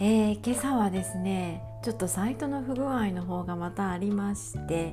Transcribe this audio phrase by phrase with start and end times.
[0.00, 4.92] えー、今朝はですねちょっとサイトの不具合の方がまたありまして、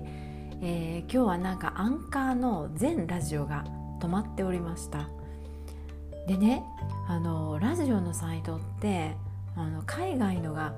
[0.64, 3.66] えー、今日はなんかアンカーの全ラジオが
[4.00, 5.08] 止まっておりました。
[6.28, 6.64] でね
[7.08, 9.16] あのラジオのサイトって
[9.56, 10.74] あの海外のが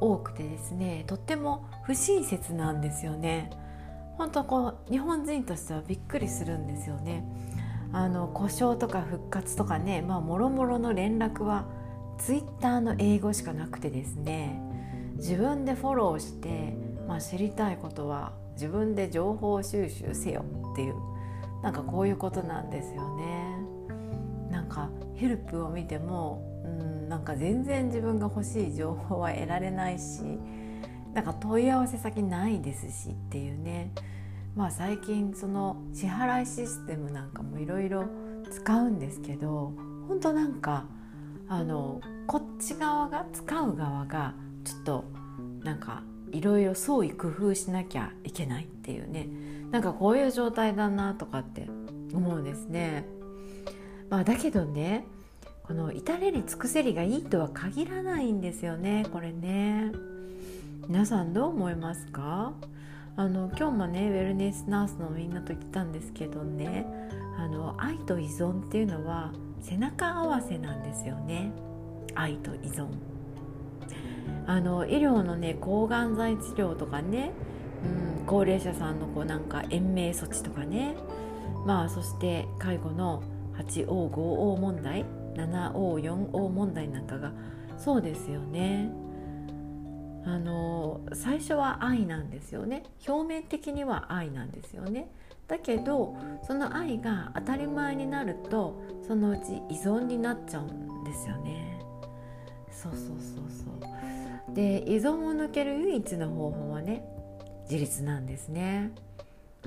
[0.00, 3.48] 多くてですねとっても不親切なんですよね。
[4.18, 7.24] 本当こう日本人としてはびっくりするんですよね。
[7.94, 11.64] あの故障とか復活とかねまあもろもろの連絡は
[12.18, 14.60] ツイッターの英語しかなくてですね
[15.16, 20.94] 自分でフォローして、まあ、知りたいことは自分で情報収集せよっていう
[21.62, 23.56] なんかこういうことなんですよね。
[24.50, 30.22] なんかヘルプを見てもうんなんか全然自分が欲しい情報は得られないし
[31.14, 33.92] なんか問い合わせ先ないですしっていうね
[34.54, 38.04] まあ最近その支払いシステムなんかもいろいろ
[38.50, 39.72] 使うんですけど
[40.08, 40.86] 本当なんか
[41.52, 44.32] あのこっち側が使う側が
[44.64, 45.04] ちょっと
[45.62, 49.28] なんかいろいろ創意工夫しなきゃいけないっていうね
[49.70, 51.68] なんかこういう状態だなとかって
[52.14, 53.06] 思うんですね。
[54.08, 55.04] まあ、だけどね
[55.64, 59.92] この至れり尽くせりがいいとは限らないんですよねこれね。
[60.88, 62.54] 皆さんどう思いますか？
[63.14, 66.86] あの今日もねウェルネスナースのみんなと言ったんですけどね
[67.36, 71.52] あの愛と依存っていうのは背中合わせなんですよね。
[72.14, 72.88] 愛と依存。
[74.46, 77.30] あの医療のね抗がん剤治療とかね、
[78.18, 80.96] うん、高齢者さんのこうなんか延命措置とかね。
[81.64, 83.22] まあそして介護の
[83.56, 85.04] 8O5O 問題
[85.36, 87.32] 7O4O 問題なんかが
[87.76, 88.90] そうですよね。
[90.24, 92.84] あの最初は愛なんですよね。
[93.06, 95.10] 表面的には愛なんですよね。
[95.48, 96.16] だけど
[96.46, 101.78] その愛が当たり前になるとそのうち依存になっちゃうんですよね。
[102.70, 104.54] そうそうそうそう。
[104.54, 107.04] で依存を抜ける唯一の方法はね
[107.70, 108.92] 自立なんですね。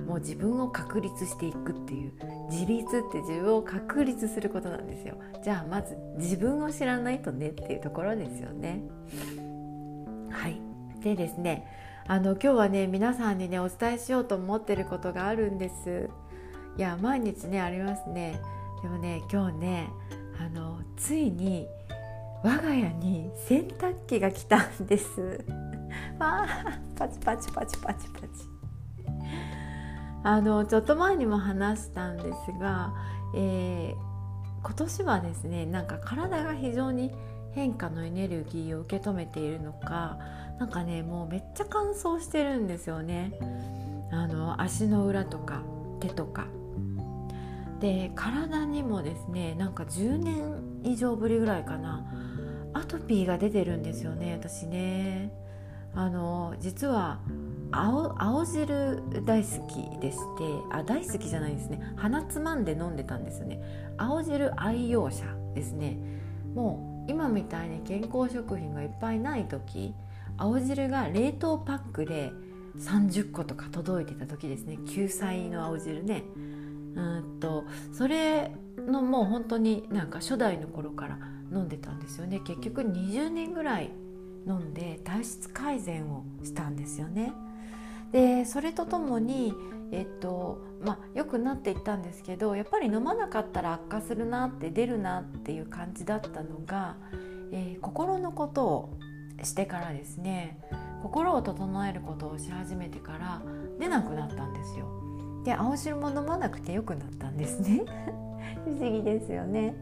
[0.05, 2.13] もう自分を確立していくっていう。
[2.49, 5.15] 自立って自分を確立することなんですよ。
[5.43, 8.81] じゃあまず自分を知らないとねっていうところですよね。
[10.29, 10.59] はい。
[11.01, 11.65] でですね
[12.07, 16.09] あの今日はね皆さんにねお伝えしようと思ってることがあるんです。
[16.77, 18.39] いや毎日ねありますね。
[18.83, 19.89] でもね今日ね
[20.39, 21.67] あのついに
[22.43, 25.43] 我が家に洗濯機が来たんです。
[26.19, 26.45] あ
[26.95, 28.27] パチパチパチパチパチ。
[30.23, 32.93] あのちょっと前にも話したんですが、
[33.35, 37.11] えー、今年はですねなんか体が非常に
[37.53, 40.19] 変化のエネルギーを受け止めているのか
[40.59, 43.33] なんかねもうめっちゃ乾燥してるんですよね。
[44.11, 45.61] あの足の裏とか
[45.99, 46.47] 手とか。
[47.79, 52.05] で体にもですねなんか10年以上ぶりぐらいかな。
[52.73, 55.31] アトピーが出てるんですよね私ね。
[55.93, 57.19] あの実は
[57.71, 61.81] 青青汁大好きでしてあ大好きじゃないですね。
[61.95, 63.61] 鼻つまんで飲んでたんですよね。
[63.97, 65.23] 青汁愛用者
[65.53, 65.97] ですね。
[66.53, 69.93] もう今みたいに健康食品がいっぱいない時
[70.37, 72.31] 青汁が冷凍パックで
[72.77, 74.77] 30個とか届いてた時ですね。
[74.87, 76.23] 救済の青汁ね。
[76.95, 81.19] うんとそれのもう本当になんか初代の頃から
[81.51, 82.39] 飲んでたんですよね。
[82.39, 83.91] 結局20年ぐらい
[84.47, 87.33] 飲んで体質改善をしたんですよね。
[88.11, 89.53] でそれとともに
[89.91, 96.95] えっとまあ良くなっていったんですけどやっぱり飲まなかったら悪化するなって出るなっていう感じだったのが、
[97.51, 98.97] えー、心のことを
[99.43, 100.59] してからですね
[101.03, 103.41] 心を整えることをし始めてから
[103.79, 104.87] 出なくなったんですよ。
[105.43, 107.83] で青汁も飲まなくてよくなったんですね。
[108.65, 109.75] 不思議ですよね。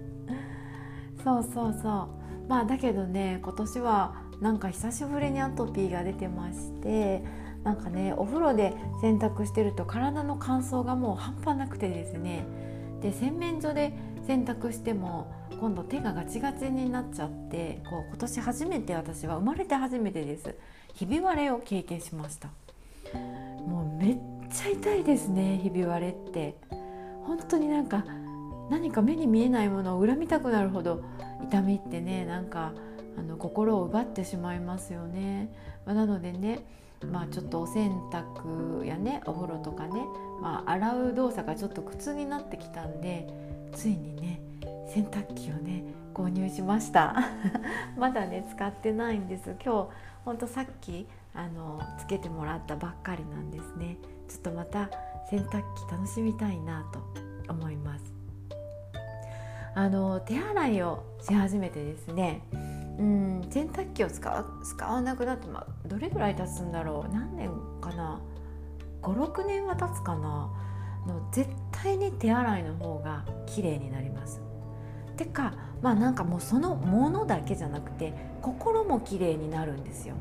[1.24, 2.24] そうそうそう。
[2.50, 7.24] まあだけどね今年はなんか久しぶりにアトピーが出てまして
[7.64, 12.46] なんかねお風呂で洗濯してると体の乾燥がもう半端なくてですね。
[13.02, 13.94] で洗面所で
[14.26, 20.56] 洗濯しても今度手がガチガチになっちゃってこう今年初めて私は生まれて初めてです。
[20.94, 22.50] ひび割れを経験しました。
[23.68, 24.18] もうめっ
[24.52, 26.56] ちゃ痛いですねひび割れって。
[27.26, 28.06] 本当になんか
[28.70, 31.04] 何か目に見えないものを恨みたくなるほど
[31.44, 32.74] 痛みってねなんか
[33.18, 35.54] あの心を奪ってしまいますよね。
[35.86, 36.66] まあ、なのでね
[37.12, 40.06] まあ、ちょっとお洗濯やねお風呂とかね、
[40.42, 43.28] まあ、洗う動作がちょっと苦痛になってきたんで
[43.74, 44.40] ついにね
[44.94, 45.84] 洗濯機をね
[46.14, 47.16] 購入しました。
[47.98, 49.56] まだね使ってないんです。
[49.64, 49.90] 今日
[50.24, 53.98] ほんとさっきあのつけてもらったばっかりなんですね。
[54.28, 54.90] ちょっとまた
[55.30, 57.00] 洗濯機楽しみたいなと
[57.52, 58.14] 思います。
[59.76, 67.12] あの手洗いをし始めてですねうん洗濯機を使わ使わなくなって、まあ、どれぐらい経つんだろう。
[67.12, 67.50] 何年
[67.82, 68.22] かな
[69.02, 70.52] ？56年は経つかな？
[71.08, 74.42] の絶対に手洗いの方が綺麗になります。
[75.18, 80.16] てかまあなんかもうそのものだけじゃなくて心も綺麗になるんですよ。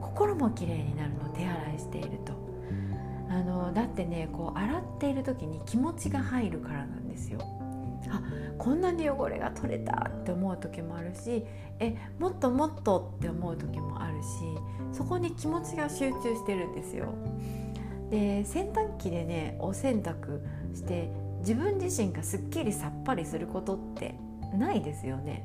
[0.00, 2.32] 心も綺麗になるの手洗いしていると。
[3.28, 7.38] あのだってねこう洗っている時に気持ちが入るからなんですよ。
[8.10, 8.20] あ
[8.58, 11.44] こんなに汚れが取れたって思う時もあるし
[11.78, 14.28] えもっともっとって思う時もあるし
[14.92, 17.06] そこに気持ちが集中してるんですよ。
[18.10, 20.40] で洗濯機でねお洗濯
[20.74, 21.10] して
[21.42, 24.14] 自分自身がすっきりさっぱりすることって
[24.56, 25.44] ないですよね。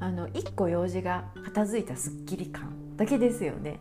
[0.00, 3.80] あの一個用事が片付いたすっきり感だけですよね。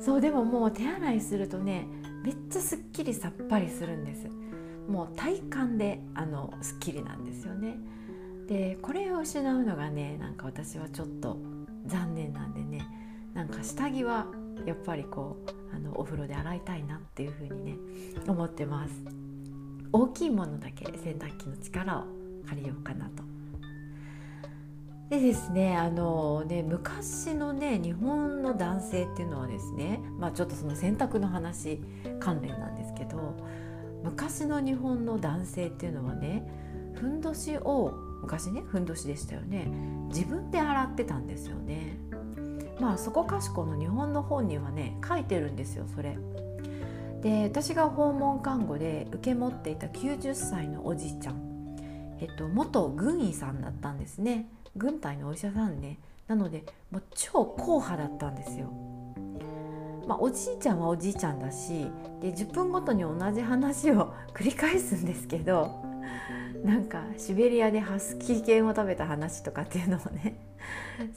[0.00, 1.86] そうでももう手洗いするとね
[2.24, 4.28] めっちゃすっきりさっぱりするんです。
[4.88, 7.78] もう体感であのすっきりなんですよね。
[8.48, 11.38] でこれを失うのがねなんか私はちょっと
[11.86, 12.84] 残念なんでね
[13.32, 14.26] なんか下着は
[14.66, 17.76] やっぱりこうあのお風呂で洗いたいなっていう風にね
[18.26, 19.29] 思ってます。
[19.92, 22.04] 大きいものだけ洗濯機の力を
[22.48, 23.30] 借りようかなと。
[25.10, 31.80] でですねあのね昔のね日本の男性っていうのはですねまあちょっとその洗濯の話
[32.20, 33.36] 関連なんですけど
[34.04, 36.48] 昔の日本の男性っていうのはね
[36.94, 37.92] ふんどしを
[38.22, 39.68] 昔ねふんどしでしたよね。
[40.08, 41.98] 自分で洗ってたんですよね。
[42.80, 46.16] まあそこかしこの日本の本にはね書いてるんですよそれ。
[47.22, 51.76] で私が訪問看護で受け持っていた90歳のおじいちゃん、
[52.20, 58.72] えっと、元軍医さんだったんですね軍隊のお医者さんねなのでもう超硬派だったんですよ。
[60.06, 61.86] まあ、おじいちゃんはおじいちゃんだし
[62.20, 65.84] で10分ごとに同じ話を 繰り返すんですけど
[66.64, 70.34] なんかシベリアでハスキー犬を食べた話とかっていうのをね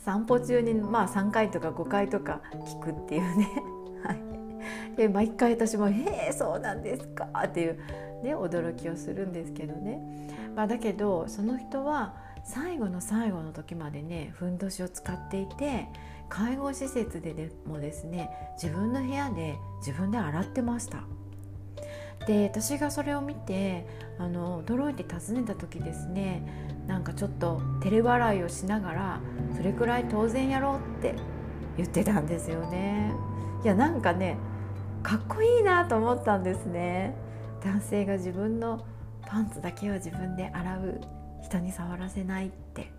[0.03, 3.72] 散歩中にまあ3回とか5回とか聞くっていうね。
[4.95, 7.77] で毎回私も「へえそうなんですか」っていう、
[8.23, 9.99] ね、驚きをするんですけどね、
[10.55, 15.87] まあ、だけどその人は最後の最後の時までねふんどしを使っていて
[16.29, 18.29] 介護施設ででもですね
[18.61, 21.03] 自分の部屋で自分で洗ってました。
[22.25, 23.85] で私がそれを見て
[24.17, 26.41] あの驚いて訪ねた時ですね
[26.87, 29.21] なんかちょっと照れ笑いをしながら
[29.57, 31.15] それくらい当然やろうって
[31.75, 33.13] 言ってたんですよね。
[33.63, 34.37] いやなんかね
[35.03, 37.13] かっこいいなと思ったんですね。
[37.63, 38.85] 男性が自分の
[39.27, 41.01] パンツだけは自分で洗う。
[41.43, 42.89] 人に触らせないって。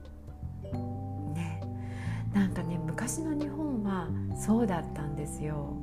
[1.35, 1.63] ね。
[2.35, 5.75] なんかね昔の日本はそうだったんですよ。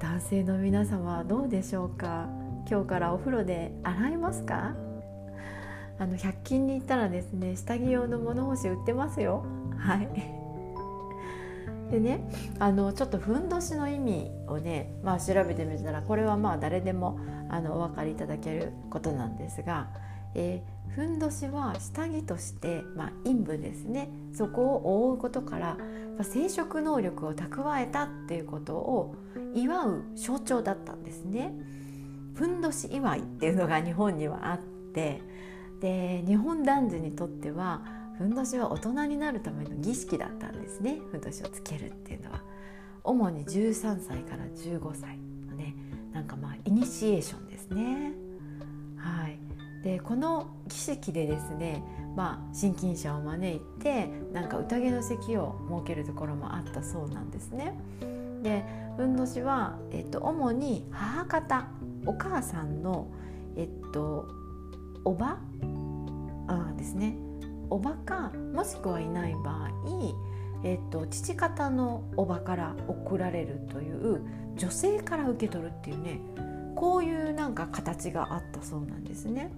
[0.00, 2.28] 男性の皆様はどうでしょうか？
[2.68, 4.74] 今日からお風呂で洗いますか？
[6.00, 9.44] あの100均に行ったらですね下着用の物干し売ってますよ。
[9.78, 10.39] はい。
[11.90, 12.28] でね
[12.58, 17.18] あのちょっとふんどしの意味をね、まあ、調べてみたらこれはまあ誰でも
[17.48, 19.88] あのお分かりいただけることなんですが
[20.34, 25.76] えー、ふんどしは下着として、まあ、陰部ですねそこを覆うことから、
[26.16, 29.14] まあ、生殖能力を蓄えたっていうことを
[29.54, 31.52] 祝う象徴だったんですね。
[32.34, 34.58] ふんどし祝いっていうのが日本にはあっ
[34.94, 35.20] て
[35.80, 37.82] で日本男児にとっては
[38.20, 41.00] ふんどしは大人になるための儀式だったんですね。
[41.10, 42.42] ふんどしをつけるっていうのは。
[43.02, 45.16] 主に13歳から15歳
[45.48, 45.74] のね
[46.12, 48.12] なんかまあイニシエーションですね。
[48.98, 49.38] はい。
[49.82, 51.82] でこの儀式でですね、
[52.14, 57.72] まあ、親近者を招いてなんか宴の席を設けるところもあったそうなんですね。
[58.42, 58.66] で
[58.98, 61.68] ふんどしは、えっと、主に母方
[62.04, 63.10] お母さんの、
[63.56, 64.28] えっと、
[65.06, 65.38] おば
[66.48, 67.29] あですね。
[67.70, 69.70] おばかもしくはいない場合、
[70.64, 74.20] えっと、父方のおばから贈られるという
[74.56, 76.20] 女性から受け取るっていうね
[76.74, 79.52] こういうなんか形があったそうなんですね。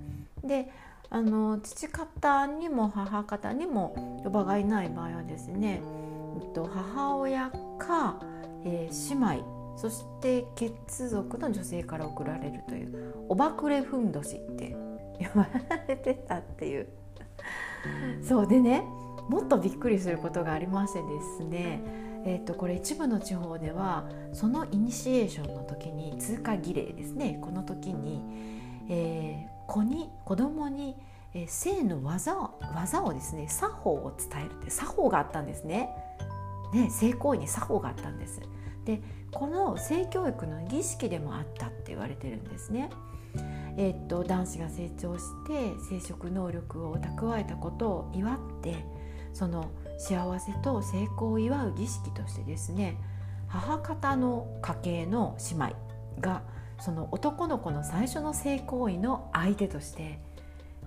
[0.45, 0.71] で
[1.11, 5.83] あの父方にも母方にもおばがいない場合はですね、
[6.40, 8.19] えっと、母親か、
[8.64, 14.75] えー、姉妹そして血族の女性から贈られるというおばくれふんどしって
[15.19, 15.49] 呼ば
[15.87, 16.88] れてたっていう
[18.22, 18.84] そうでね
[19.28, 21.06] もっとびっくりすることがありましてで
[21.38, 28.22] すねえーと、これ一部の地方ではそのイニシエーションの時に通過儀礼ですねこの時に、
[28.88, 30.96] えー、子に子供に、
[31.34, 35.90] えー、性の技を技をですね作法を伝えるって作法があったんですね。
[36.72, 38.40] ね性行為に作法があったんです。
[38.84, 42.90] でこの性教育の儀式でもあったって言われてるんですね。
[43.76, 48.84] えー、っと男子が成長して生殖能力を蓄えたことを祝って
[49.32, 52.98] その幸せと成功を祝う儀式としてですね
[53.48, 55.76] 母方の家系の姉妹
[56.20, 56.42] が
[56.80, 60.18] その男の子の最初の性行為の相手として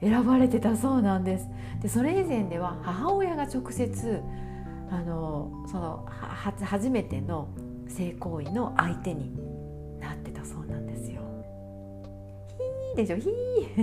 [0.02, 1.48] 選ばれてたそうなんです。
[1.82, 4.22] でそれ以前では母親が直接
[4.92, 7.48] あのその初めての
[7.88, 9.32] 性行為の相手に
[10.00, 10.85] なってたそうなんです。
[12.96, 13.18] でしょ？
[13.18, 13.30] ひ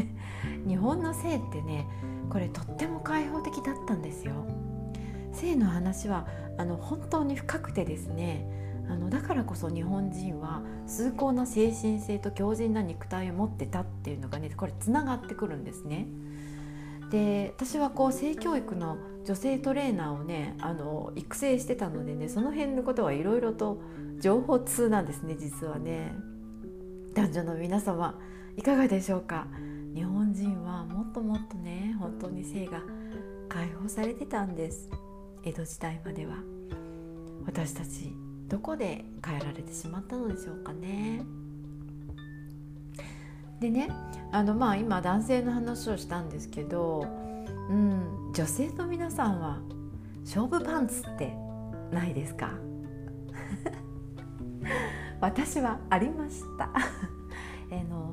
[0.67, 1.87] ー日本の性ってね
[2.31, 4.33] これとっても開放的だったんですよ。
[5.33, 6.27] 性の話は
[6.59, 8.47] あの本当に深くてですね
[8.89, 16.07] あのだからこそ日本人は崇高な精神性と強靭な肉体を持ってたっていうのがねこれつながってくるんですね。
[17.11, 23.83] で私はこう性教育の女性トレーナーをねあの育成してたのでねその辺のことはいろいろと
[24.19, 26.15] 情報通なんですね実はね。
[27.15, 28.19] 男女の皆様
[28.57, 29.47] いかがでしょうか？
[29.95, 32.81] 日本人はもっともっとね本当に性が
[33.49, 34.89] 解放されてたんです。
[35.45, 36.37] 江戸時代までは
[37.47, 38.13] 私たち
[38.49, 41.25] どこで変えられてしまったのでしょうかね。
[43.61, 43.89] でね
[44.33, 47.07] あのまあ今男性の話をしたんですけど、
[47.71, 49.59] うん、女性の皆さんは
[50.25, 51.35] 勝負パンツって
[51.91, 52.51] ないですか？
[55.21, 56.71] 私はありました
[57.71, 58.12] えの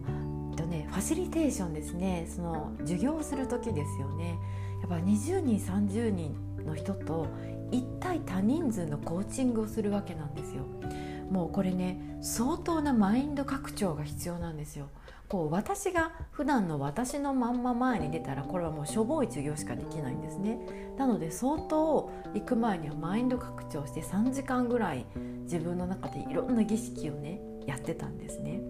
[0.90, 4.38] ファシリテーションですねその授業する時ですよね
[4.82, 7.28] やっぱ20人30人の人と
[7.72, 10.64] 一対多人数のコーチングをするわけなんですよ。
[11.30, 14.90] もうこれね相当なマインド拡張が必要なんですよ。
[15.28, 20.60] こう私が普段の私のまんま前に出たらこれはもうしょぼい授業しかできないんですね。
[20.98, 25.06] なので相当行く前にはマインド拡張して3時間ぐらい
[25.44, 28.62] 自分の中でいろんな儀式をねやってたんですね。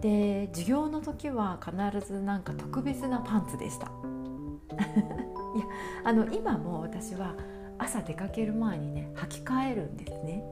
[0.00, 3.86] で授業の時は必ずなんか特別なパンツでした。
[5.56, 5.66] いや
[6.04, 7.34] あの今も私は
[7.78, 10.44] 朝出かける前にね履き替えるんですね。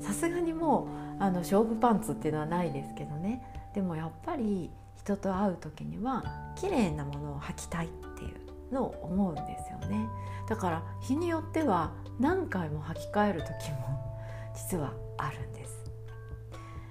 [0.00, 0.88] さすがにも
[1.20, 3.42] うあの勝負パンツっていうのはないですけどね。
[3.74, 6.24] でもやっぱり人と会う時には
[6.56, 8.32] 綺麗なものを履きたいってい
[8.70, 10.08] うのを思うんですよね。
[10.48, 14.18] だから日によっては何回も履き替える時も
[14.54, 15.84] 実はあるんです。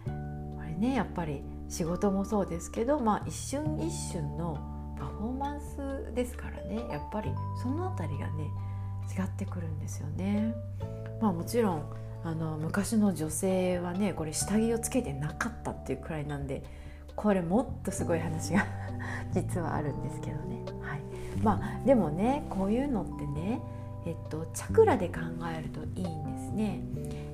[0.05, 0.11] こ
[0.63, 4.57] れねやっぱり仕事もそうですけど、まあ、一瞬一瞬の
[4.97, 7.29] パフォーマンスですからねやっぱり
[7.61, 8.49] その辺りがね
[9.17, 10.53] 違ってくるんですよね。
[11.21, 11.83] まあ、もちろん
[12.23, 16.63] あの昔の女性はねこれ下着をつけてなかったっていうくらいなんで
[17.15, 18.65] これもっとすごい話が
[19.33, 20.63] 実はあるんですけどね。
[20.81, 21.01] はい、
[21.41, 23.61] まあでもねこういうのってね
[24.07, 25.19] えっと、チャクラで考
[25.53, 26.79] えるといいんですね。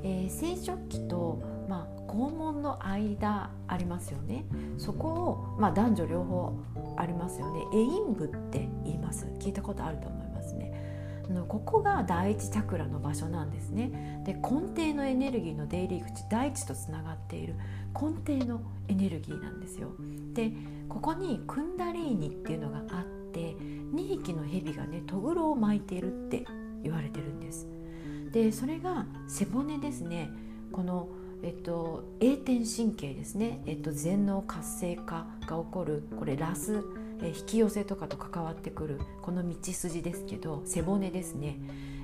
[0.02, 4.46] えー、生殖器と、まあ、肛門の間ありますよね。
[4.78, 6.54] そこを、まあ、男女両方
[6.98, 7.66] ありますよね。
[7.74, 9.26] エイン部って言います。
[9.40, 10.72] 聞いたことあると思いますね。
[11.48, 14.22] ここが第一チャクラの場所なんですね。
[14.26, 14.42] で根
[14.76, 17.56] 底のエネルギーの出入り口大地とつながっている。
[17.94, 19.90] 根底のエネルギーなんですよ。
[20.34, 20.52] で
[20.90, 23.56] ここにクンダリーニっていうのがあって
[23.94, 26.46] 2匹の蛇がねとぐろを巻いているって
[26.84, 27.68] 言われてるんです。
[28.32, 30.30] でそれが背骨ですね。
[30.72, 31.08] この
[31.44, 36.84] えっと、栄転神経ですね、えっと、全脳活性化が起こるこれラス、
[37.22, 41.60] え引き寄せとかと関わってくるこの道筋ですけど背骨ですね。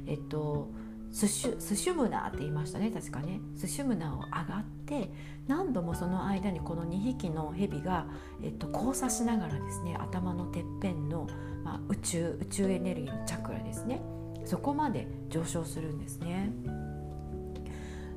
[0.08, 0.70] えっと
[1.12, 3.40] スシュスシュムナーって言いましたね確かね。
[3.56, 5.12] スシュムナーを上がって
[5.48, 8.06] 何度もその間にこの2匹の蛇が、
[8.44, 11.28] えっと、交差しながらですね頭のてっぺんの、
[11.64, 14.02] まあ、宇宙宇宙エネルギーのチャクラですね。
[14.46, 16.52] そこまで上昇するんですね。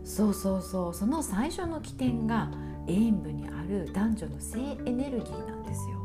[0.05, 0.95] そうそうそう。
[0.95, 2.51] その最初の起点が
[2.87, 5.99] 陰部にある男女の性エネルギーなんですよ。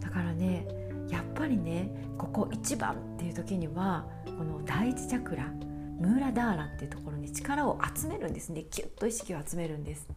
[0.00, 0.66] だからね
[1.10, 5.44] やっぱりねここ一番っていう時にはこの第一チャクラ
[6.00, 8.64] ムーラダーラっていうところに力を集めるんですね。
[8.64, 10.08] キュッと意識を集めるんです。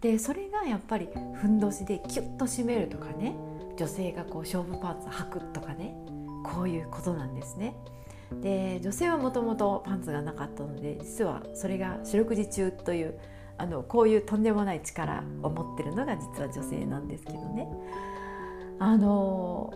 [0.00, 3.34] でそれがやっぱりふんどしでキュッと締めるとかね
[3.76, 5.96] 女性がこう勝負パンツ履くとかね
[6.44, 7.74] こういうことなんですね。
[8.42, 13.18] で女性はもともとパンツがなかったので実はそれが四六時中という
[13.56, 17.68] あのこういうとんでもない力を持ってるのが実は女性なんですけどね。
[18.78, 19.72] あの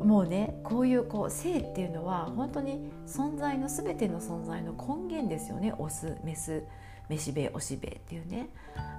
[0.00, 5.74] もうねこういうこう性っていうのは本当に存在の全ての存在の根源ですよね。
[5.78, 6.62] オスメス
[7.08, 8.48] メシベオシベっていうね。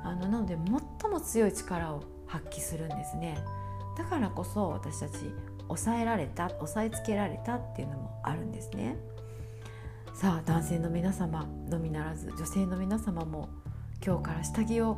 [0.04, 0.58] あのなので
[1.02, 3.38] 最も強い力を発揮するんですね。
[3.98, 5.32] だからこそ私たち
[5.68, 8.98] 抑えられた抑えつけられたっていうのもあるんですね。
[10.14, 13.50] さあ男性の皆様のみならず女性の皆様も
[14.06, 14.98] 今日から下着を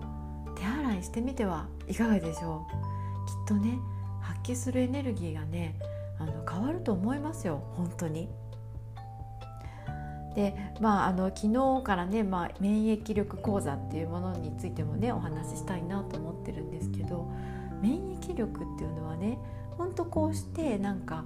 [0.56, 3.28] 手洗いしてみてはいかがでしょう。
[3.28, 3.80] きっとね
[4.22, 5.80] 発揮するエネルギーがね
[6.20, 7.64] あの変わると思いますよ。
[7.76, 8.30] 本当に。
[10.36, 17.28] でまあ、あの昨日からね、まあ、免疫力講座っていうものについてもねお話ししたいなと思ってるんですけど
[17.82, 19.40] 免疫力っていうのはね
[19.78, 21.26] ほんとこうしてなんか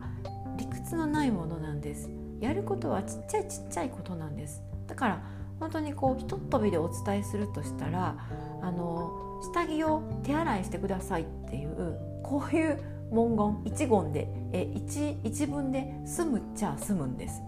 [0.57, 2.09] 理屈のないものなんです。
[2.39, 4.61] やることはちっちゃいちっちゃいことなんです。
[4.87, 5.23] だから
[5.59, 8.17] 本当にこうひとっ飛びでお伝えするとしたら
[8.61, 12.79] あの下着を手洗いしてくださいっていうこういう
[13.11, 17.41] 文言一言でえ一一文で済むっちゃ済むんです。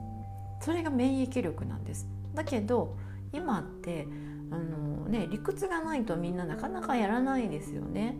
[0.62, 2.08] それが免疫力なんです。
[2.34, 2.96] だけど
[3.34, 4.08] 今って
[4.52, 8.16] あの、ね、理屈がないとみんななかなかやらないですよね。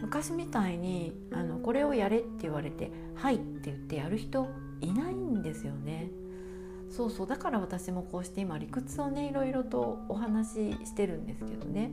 [0.00, 4.46] 昔みたいにあのこれをやれって言われて「はい」って言ってやる人
[4.80, 6.10] いないんですよね。
[6.90, 7.26] そうそう。
[7.26, 11.90] だから私もこうして今理屈をねいろいろとお話ししてるんですけどね。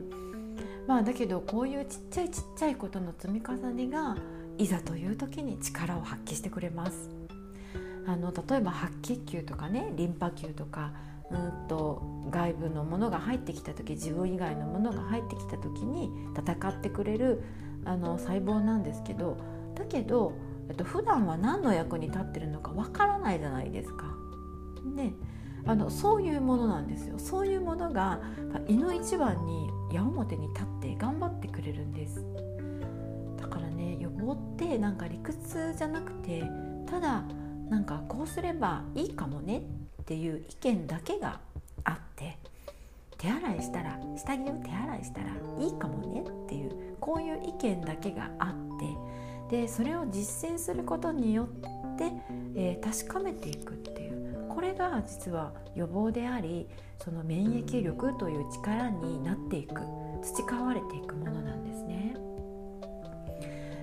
[0.86, 4.16] まあだけどこういうちっちゃいちっちゃいことの積み重ねが
[4.58, 7.10] いざという時に力を発揮してくれます。
[8.06, 10.92] あの例えば白血球とかねリンパ球とか
[11.30, 17.42] うんと外部のものが入ってきた時自分以外のものが入ってきた時に戦ってくれる
[17.84, 19.36] あの細胞なんですけど
[19.74, 20.32] だけど、
[20.68, 24.06] えっと普段は何の役に立ってるのかわからないじゃないですか。
[24.94, 25.14] ね
[25.66, 27.18] あのそういうものなんですよ。
[27.18, 28.20] そういうものが
[28.68, 32.24] 胃の一番に矢面に立って頑張ってくれるんです。
[33.40, 36.44] だからね予防ってなんか理屈じゃなくて
[36.86, 37.24] ただ
[37.70, 39.62] なんかこうすればいいかもね
[40.02, 41.40] っていう意見だけが
[41.84, 42.38] あって。
[43.24, 52.12] 手洗いしたら下着を手洗いしたらいいかもねっていうこういう意見だけがあってでそれを実践することによって、
[52.54, 56.68] えー、確かめていくっていうこれが実は予防であり
[57.02, 59.80] その免疫力という力になっていく
[60.22, 62.16] 培われていくものなんですね。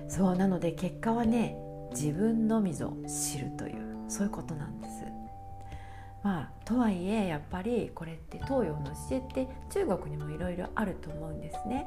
[0.08, 1.56] そうなので結果はね
[1.92, 5.11] 自分のみぞ知るというそういうことなんです。
[6.22, 11.86] まあ、とはいえやっぱりこれって東洋の教えって中国にもいろいろあると思うんですね。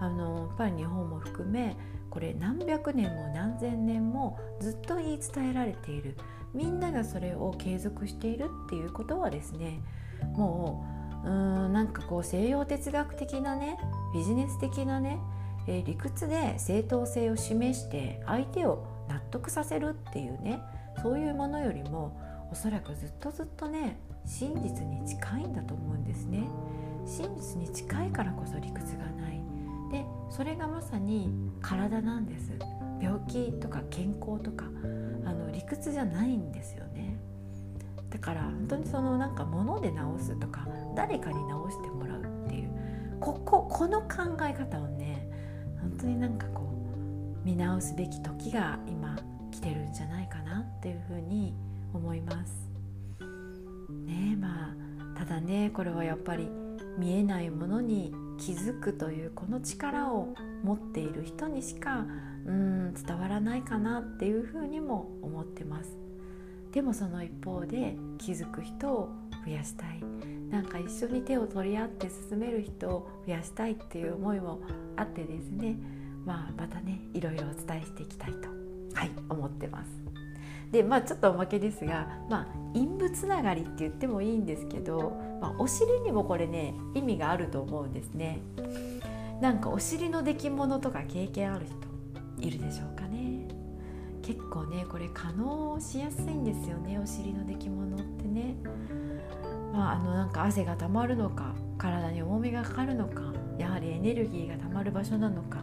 [0.00, 1.76] あのやっぱり日本も含め
[2.08, 6.16] これ何百年も何千年もずっと言い伝えられている
[6.54, 9.82] みんながそれを継続しているっていうことはですね
[10.32, 10.84] も
[11.24, 13.78] ううーんなんかこう西洋哲学的なね
[14.14, 15.18] ビジネス的なね、
[15.68, 20.60] え、理屈で正当性を示して相手を納得させるっていうね
[21.02, 22.18] そういうものよりも
[22.50, 26.48] おそらくずっとずっとね真実に近いんだと思うんですね。
[27.06, 29.40] 真実に近いからこそ理屈がない。
[29.90, 32.52] でそれがまさに体なんです。
[33.00, 34.66] 病気とか健康とか
[35.24, 37.18] あの理屈じゃないんですよね。
[38.10, 42.70] だから本当にそのなんか物で治すとか誰かに治してもらうっていう
[43.20, 45.30] こここの考え方をね
[45.80, 49.16] 本当になんかこう見直すべき時が今
[49.50, 51.69] 来てるんじゃないかなっていうふうに思います。
[51.92, 52.70] 思います。
[54.06, 54.74] ねま
[55.16, 56.48] あただねこれはやっぱり
[56.98, 62.06] 見えないものに気づくというこの力を持っている人にしか
[62.46, 65.96] うん伝わらないかなっていうふうにも思ってます。
[66.72, 69.08] でもその一方で気づく人を
[69.44, 70.02] 増やしたい。
[70.50, 74.60] なんか一緒に手を取り合って進める人を増やしたいっていう思いも
[74.96, 75.76] あってですね。
[76.24, 78.48] まあまたねいろいろお伝えしていきたいと
[78.94, 80.09] はい思ってます。
[80.70, 88.40] でまあちょっとおまけですが、まあ、陰部つながりって言ってもいいんですけど、まあ、お尻にもこれね意味があると思うんですね。
[89.40, 93.48] なんかお尻の出来物とか経験ある人いるでしょうかね。
[94.22, 98.54] 結構ねこれ可能しやすいんですよねお尻の出来物ってね。
[99.72, 103.22] まあ、あのなんか汗がたまるのか体に重みがかかるのか
[103.58, 105.62] やはりエネルギーがたまる場所なのか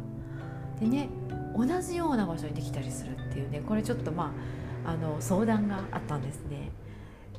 [0.80, 1.10] でね
[1.56, 4.32] 同じような場所にできたりするっていうねこれちょっとまあ
[4.88, 6.72] あの相談があったんですね。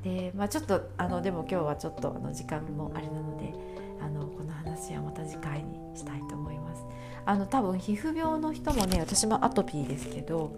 [0.04, 3.52] でまあ、ちょっとあのでも今日はちょっとあの時間もあれなので
[4.00, 6.84] あのこの話はまた次回にしたいと思います。
[7.24, 10.54] あの多分皮膚病の人もね私もアトピーですけど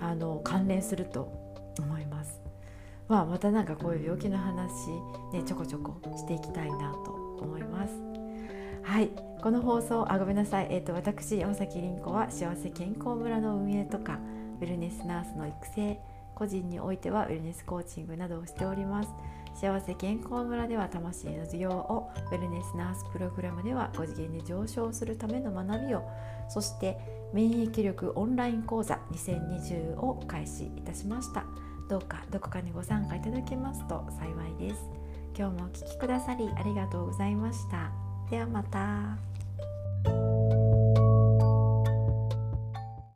[0.00, 1.32] あの関連すると
[1.78, 2.40] 思います。
[3.08, 4.88] まあ、またなんかこういう病気の話、
[5.32, 7.94] ね、ちょこちょこしていきたいなと思います。
[8.82, 9.10] はい
[9.42, 14.18] この放送あごめんなさい、えーと、と私山崎凛子は幸せ健康村の運営とか
[14.60, 16.00] ウェルネスナースの育成
[16.42, 19.08] 個人においてはウェルネスコーチングなどをしております。
[19.54, 26.02] 幸せ健康村では魂の授業をウェルネスナースプログラムでは5次元に上昇するための学びを
[26.48, 26.98] そして
[27.32, 31.44] 免疫力オンライン講座2020を開始いたしました。
[31.88, 34.80] どうかどこかにご参加いただけますと幸いです。
[35.38, 37.92] 今日もお聴きくださりありがとうございました。
[38.30, 39.31] ではまた。